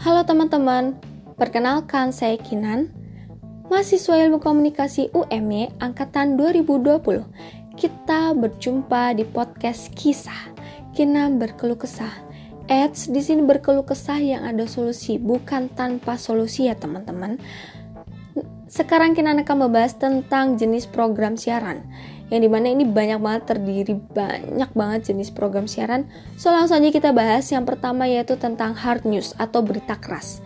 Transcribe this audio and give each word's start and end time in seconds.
Halo 0.00 0.24
teman-teman, 0.24 0.96
perkenalkan 1.36 2.08
saya 2.08 2.40
Kinan, 2.40 2.88
mahasiswa 3.68 4.16
ilmu 4.16 4.40
komunikasi 4.40 5.12
UMY 5.12 5.76
angkatan 5.76 6.40
2020. 6.40 7.20
Kita 7.76 8.32
berjumpa 8.32 9.12
di 9.12 9.28
podcast 9.28 9.92
kisah. 9.92 10.56
Kinan 10.96 11.36
berkeluh 11.36 11.76
kesah. 11.76 12.16
Eits, 12.64 13.12
di 13.12 13.20
sini 13.20 13.44
berkeluh 13.44 13.84
kesah 13.84 14.16
yang 14.16 14.48
ada 14.48 14.64
solusi, 14.64 15.20
bukan 15.20 15.68
tanpa 15.68 16.16
solusi 16.16 16.72
ya 16.72 16.80
teman-teman. 16.80 17.36
Sekarang 18.72 19.12
Kinan 19.12 19.44
akan 19.44 19.68
membahas 19.68 20.00
tentang 20.00 20.56
jenis 20.56 20.88
program 20.88 21.36
siaran 21.36 21.84
yang 22.30 22.40
di 22.40 22.48
mana 22.48 22.70
ini 22.70 22.86
banyak 22.86 23.18
banget 23.18 23.42
terdiri 23.50 23.98
banyak 24.14 24.70
banget 24.72 25.12
jenis 25.12 25.34
program 25.34 25.66
siaran. 25.66 26.06
So 26.38 26.54
langsung 26.54 26.78
aja 26.78 26.90
kita 26.94 27.10
bahas 27.10 27.50
yang 27.50 27.66
pertama 27.66 28.06
yaitu 28.06 28.38
tentang 28.38 28.72
hard 28.72 29.02
news 29.02 29.34
atau 29.36 29.60
berita 29.60 29.98
keras 29.98 30.40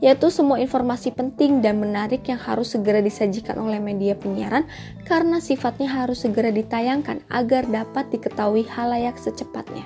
yaitu 0.00 0.32
semua 0.32 0.56
informasi 0.56 1.12
penting 1.12 1.60
dan 1.60 1.76
menarik 1.76 2.24
yang 2.24 2.40
harus 2.40 2.72
segera 2.72 3.04
disajikan 3.04 3.60
oleh 3.60 3.76
media 3.76 4.16
penyiaran 4.16 4.64
karena 5.04 5.44
sifatnya 5.44 5.92
harus 5.92 6.24
segera 6.24 6.48
ditayangkan 6.48 7.20
agar 7.28 7.68
dapat 7.68 8.08
diketahui 8.08 8.64
halayak 8.64 9.20
secepatnya. 9.20 9.84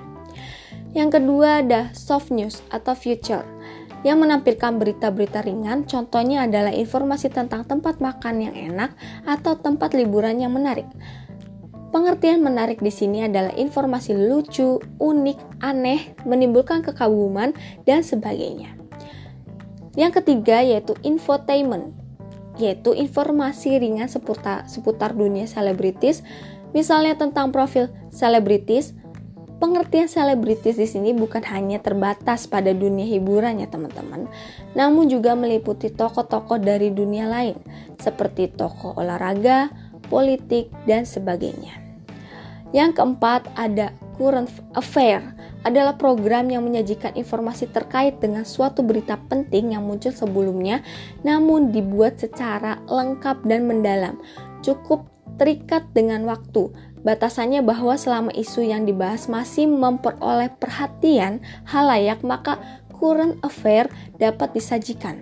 Yang 0.95 1.19
kedua 1.19 1.67
ada 1.67 1.91
soft 1.91 2.31
news 2.31 2.63
atau 2.71 2.95
future 2.95 3.43
yang 4.07 4.21
menampilkan 4.21 4.77
berita-berita 4.77 5.41
ringan, 5.43 5.89
contohnya 5.89 6.45
adalah 6.45 6.71
informasi 6.71 7.33
tentang 7.33 7.65
tempat 7.65 8.05
makan 8.05 8.37
yang 8.37 8.55
enak 8.55 8.93
atau 9.25 9.57
tempat 9.57 9.97
liburan 9.97 10.39
yang 10.39 10.53
menarik. 10.53 10.87
Pengertian 11.95 12.43
menarik 12.43 12.83
di 12.83 12.91
sini 12.91 13.23
adalah 13.23 13.55
informasi 13.55 14.19
lucu, 14.19 14.83
unik, 14.99 15.63
aneh, 15.63 16.19
menimbulkan 16.27 16.83
kekaguman, 16.83 17.55
dan 17.87 18.03
sebagainya. 18.03 18.75
Yang 19.95 20.19
ketiga 20.19 20.59
yaitu 20.59 20.99
infotainment, 21.07 21.95
yaitu 22.59 22.99
informasi 22.99 23.79
ringan 23.79 24.11
seputar, 24.11 24.67
seputar 24.67 25.15
dunia 25.15 25.47
selebritis, 25.47 26.27
misalnya 26.75 27.15
tentang 27.15 27.55
profil 27.55 27.87
selebritis. 28.11 28.91
Pengertian 29.63 30.11
selebritis 30.11 30.75
di 30.75 30.91
sini 30.91 31.15
bukan 31.15 31.47
hanya 31.47 31.79
terbatas 31.79 32.51
pada 32.51 32.75
dunia 32.75 33.07
hiburan 33.07 33.63
ya 33.63 33.71
teman-teman, 33.71 34.27
namun 34.75 35.07
juga 35.07 35.39
meliputi 35.39 35.95
tokoh-tokoh 35.95 36.59
dari 36.59 36.91
dunia 36.91 37.31
lain, 37.31 37.55
seperti 38.03 38.51
tokoh 38.51 38.99
olahraga, 38.99 39.71
politik, 40.11 40.75
dan 40.91 41.07
sebagainya. 41.07 41.84
Yang 42.75 42.99
keempat 42.99 43.55
ada 43.55 43.95
current 44.19 44.51
affair 44.75 45.23
adalah 45.63 45.95
program 45.95 46.51
yang 46.51 46.67
menyajikan 46.67 47.15
informasi 47.15 47.71
terkait 47.71 48.19
dengan 48.19 48.43
suatu 48.43 48.83
berita 48.83 49.15
penting 49.31 49.79
yang 49.79 49.87
muncul 49.87 50.11
sebelumnya 50.11 50.83
namun 51.23 51.71
dibuat 51.71 52.19
secara 52.19 52.83
lengkap 52.91 53.47
dan 53.47 53.71
mendalam. 53.71 54.19
Cukup 54.67 55.07
terikat 55.39 55.87
dengan 55.95 56.27
waktu. 56.27 56.75
Batasannya 57.07 57.63
bahwa 57.63 57.95
selama 57.95 58.35
isu 58.35 58.67
yang 58.67 58.89
dibahas 58.89 59.31
masih 59.31 59.71
memperoleh 59.71 60.51
perhatian 60.57 61.45
halayak 61.69 62.25
maka 62.27 62.59
current 62.91 63.39
affair 63.47 63.87
dapat 64.19 64.51
disajikan. 64.57 65.21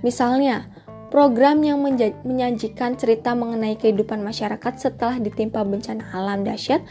Misalnya, 0.00 0.68
Program 1.14 1.62
yang 1.62 1.78
menyajikan 2.26 2.98
cerita 2.98 3.38
mengenai 3.38 3.78
kehidupan 3.78 4.18
masyarakat 4.18 4.74
setelah 4.74 5.22
ditimpa 5.22 5.62
bencana 5.62 6.02
alam 6.10 6.42
dahsyat 6.42 6.82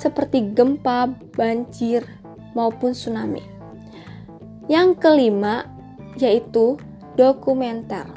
seperti 0.00 0.56
gempa, 0.56 1.12
banjir, 1.36 2.08
maupun 2.56 2.96
tsunami. 2.96 3.44
Yang 4.64 4.96
kelima 4.96 5.68
yaitu 6.16 6.80
dokumenter. 7.20 8.08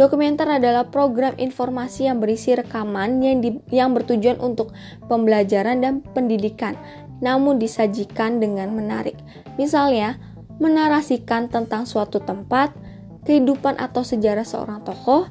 Dokumenter 0.00 0.48
adalah 0.48 0.88
program 0.88 1.36
informasi 1.36 2.08
yang 2.08 2.16
berisi 2.16 2.56
rekaman 2.56 3.20
yang, 3.20 3.44
di, 3.44 3.60
yang 3.68 3.92
bertujuan 3.92 4.40
untuk 4.40 4.72
pembelajaran 5.12 5.84
dan 5.84 6.00
pendidikan, 6.00 6.72
namun 7.20 7.60
disajikan 7.60 8.40
dengan 8.40 8.72
menarik. 8.72 9.20
Misalnya, 9.60 10.16
menarasikan 10.56 11.52
tentang 11.52 11.84
suatu 11.84 12.16
tempat, 12.24 12.72
kehidupan 13.26 13.76
atau 13.76 14.06
sejarah 14.06 14.46
seorang 14.46 14.86
tokoh, 14.86 15.26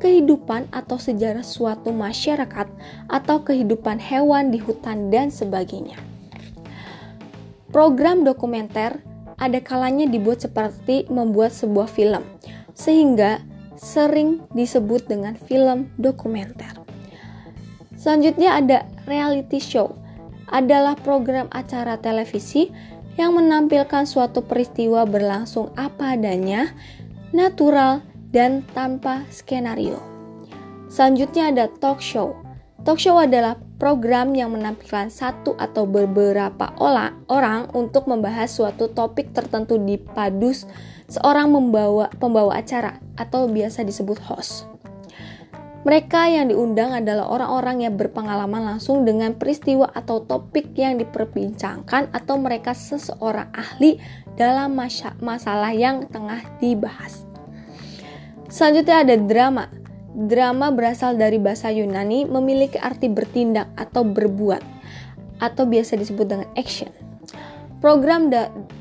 kehidupan 0.00 0.70
atau 0.72 0.96
sejarah 0.96 1.44
suatu 1.44 1.92
masyarakat, 1.92 2.70
atau 3.10 3.36
kehidupan 3.44 4.00
hewan 4.00 4.48
di 4.54 4.62
hutan, 4.62 5.12
dan 5.12 5.28
sebagainya. 5.28 5.98
Program 7.74 8.24
dokumenter 8.24 9.02
ada 9.36 9.58
kalanya 9.60 10.08
dibuat 10.08 10.40
seperti 10.40 11.10
membuat 11.12 11.52
sebuah 11.52 11.90
film, 11.90 12.24
sehingga 12.72 13.42
sering 13.76 14.40
disebut 14.56 15.10
dengan 15.10 15.36
film 15.36 15.92
dokumenter. 16.00 16.80
Selanjutnya 18.00 18.56
ada 18.56 18.78
reality 19.04 19.60
show, 19.60 20.00
adalah 20.50 20.98
program 20.98 21.46
acara 21.52 21.96
televisi 21.96 22.68
yang 23.14 23.36
menampilkan 23.36 24.08
suatu 24.08 24.42
peristiwa 24.42 25.04
berlangsung 25.04 25.70
apa 25.78 26.18
adanya 26.18 26.72
natural, 27.30 28.02
dan 28.30 28.62
tanpa 28.74 29.26
skenario. 29.30 29.98
Selanjutnya 30.90 31.50
ada 31.50 31.64
talk 31.66 31.98
show. 32.02 32.34
Talk 32.82 32.96
show 32.96 33.18
adalah 33.20 33.58
program 33.76 34.32
yang 34.32 34.56
menampilkan 34.56 35.12
satu 35.12 35.52
atau 35.58 35.84
beberapa 35.84 36.72
orang 36.80 37.68
untuk 37.76 38.08
membahas 38.08 38.48
suatu 38.48 38.88
topik 38.90 39.36
tertentu 39.36 39.76
di 39.76 40.00
padus 40.00 40.64
seorang 41.10 41.52
membawa 41.52 42.08
pembawa 42.16 42.62
acara 42.62 43.02
atau 43.18 43.50
biasa 43.50 43.84
disebut 43.84 44.18
host. 44.24 44.64
Mereka 45.80 46.28
yang 46.28 46.52
diundang 46.52 46.92
adalah 46.92 47.24
orang-orang 47.32 47.88
yang 47.88 47.96
berpengalaman 47.96 48.68
langsung 48.68 49.08
dengan 49.08 49.32
peristiwa 49.32 49.88
atau 49.88 50.20
topik 50.20 50.76
yang 50.76 51.00
diperbincangkan 51.00 52.12
atau 52.12 52.36
mereka 52.36 52.76
seseorang 52.76 53.48
ahli 53.56 53.96
dalam 54.36 54.76
masalah 55.24 55.72
yang 55.72 56.04
tengah 56.12 56.44
dibahas. 56.60 57.24
Selanjutnya 58.52 59.08
ada 59.08 59.16
drama. 59.16 59.64
Drama 60.10 60.68
berasal 60.68 61.16
dari 61.16 61.40
bahasa 61.40 61.72
Yunani 61.72 62.28
memiliki 62.28 62.76
arti 62.76 63.08
bertindak 63.08 63.72
atau 63.78 64.04
berbuat 64.04 64.60
atau 65.40 65.64
biasa 65.64 65.96
disebut 65.96 66.26
dengan 66.28 66.48
action. 66.60 66.92
Program 67.80 68.28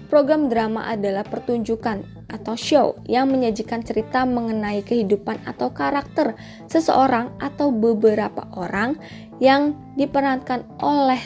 program 0.09 0.49
drama 0.49 0.89
adalah 0.89 1.21
pertunjukan 1.23 2.25
atau 2.29 2.53
show 2.57 2.87
yang 3.05 3.29
menyajikan 3.29 3.85
cerita 3.85 4.25
mengenai 4.25 4.81
kehidupan 4.81 5.45
atau 5.45 5.69
karakter 5.69 6.33
seseorang 6.65 7.33
atau 7.37 7.69
beberapa 7.69 8.49
orang 8.57 8.97
yang 9.37 9.77
diperankan 9.95 10.65
oleh 10.81 11.21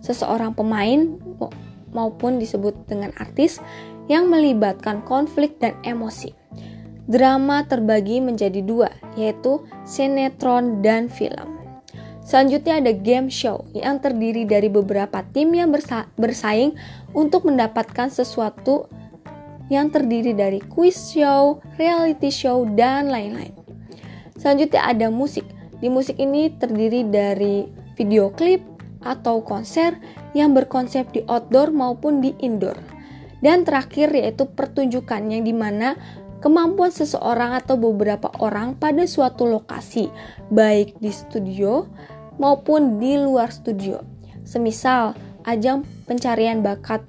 seseorang 0.00 0.56
pemain 0.56 1.20
maupun 1.92 2.40
disebut 2.40 2.88
dengan 2.88 3.12
artis 3.20 3.60
yang 4.08 4.32
melibatkan 4.32 5.04
konflik 5.04 5.60
dan 5.60 5.76
emosi. 5.84 6.32
Drama 7.08 7.64
terbagi 7.64 8.20
menjadi 8.20 8.60
dua, 8.60 8.92
yaitu 9.16 9.64
sinetron 9.88 10.84
dan 10.84 11.08
film. 11.08 11.57
Selanjutnya 12.28 12.84
ada 12.84 12.92
game 12.92 13.32
show 13.32 13.64
yang 13.72 14.04
terdiri 14.04 14.44
dari 14.44 14.68
beberapa 14.68 15.24
tim 15.32 15.48
yang 15.56 15.72
bersa 15.72 16.12
bersaing 16.20 16.76
untuk 17.16 17.48
mendapatkan 17.48 18.12
sesuatu 18.12 18.84
yang 19.72 19.88
terdiri 19.88 20.36
dari 20.36 20.60
quiz 20.60 21.16
show, 21.16 21.64
reality 21.80 22.28
show, 22.28 22.68
dan 22.76 23.08
lain-lain. 23.08 23.56
Selanjutnya 24.36 24.84
ada 24.84 25.08
musik. 25.08 25.48
Di 25.80 25.88
musik 25.88 26.20
ini 26.20 26.52
terdiri 26.52 27.08
dari 27.08 27.64
video 27.96 28.28
klip 28.28 28.60
atau 29.00 29.40
konser 29.40 29.96
yang 30.36 30.52
berkonsep 30.52 31.08
di 31.16 31.24
outdoor 31.32 31.72
maupun 31.72 32.20
di 32.20 32.36
indoor. 32.44 32.76
Dan 33.40 33.64
terakhir 33.64 34.12
yaitu 34.12 34.44
pertunjukan 34.52 35.32
yang 35.32 35.48
di 35.48 35.56
mana 35.56 35.96
kemampuan 36.38 36.90
seseorang 36.90 37.54
atau 37.54 37.78
beberapa 37.78 38.30
orang 38.38 38.78
pada 38.78 39.06
suatu 39.06 39.46
lokasi, 39.46 40.10
baik 40.50 40.98
di 41.02 41.10
studio 41.10 41.86
maupun 42.38 43.02
di 43.02 43.18
luar 43.18 43.52
studio. 43.52 44.00
Semisal 44.46 45.12
ajang 45.44 45.84
pencarian 46.08 46.64
bakat 46.64 47.04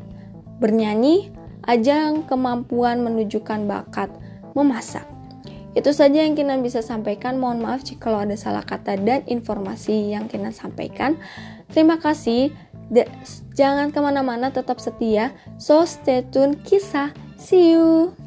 bernyanyi, 0.59 1.31
ajang 1.63 2.27
kemampuan 2.27 2.99
menunjukkan 3.05 3.69
bakat 3.69 4.11
memasak. 4.57 5.07
Itu 5.77 5.93
saja 5.93 6.25
yang 6.25 6.33
Kinan 6.33 6.65
bisa 6.65 6.81
sampaikan. 6.81 7.37
Mohon 7.37 7.69
maaf 7.69 7.85
jika 7.85 8.11
ada 8.11 8.35
salah 8.35 8.65
kata 8.65 8.97
dan 8.99 9.21
informasi 9.29 10.11
yang 10.11 10.25
Kinan 10.25 10.51
sampaikan. 10.51 11.15
Terima 11.69 12.01
kasih. 12.01 12.51
De 12.89 13.05
jangan 13.53 13.93
ke 13.93 14.01
mana-mana, 14.01 14.49
tetap 14.49 14.81
setia. 14.81 15.29
So 15.61 15.85
stay 15.85 16.25
tune 16.25 16.57
kisah. 16.65 17.13
See 17.37 17.77
you. 17.77 18.17